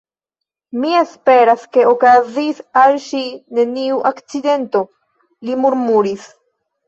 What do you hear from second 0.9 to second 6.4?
esperas, ke okazis al ŝi neniu akcidento, li murmuris.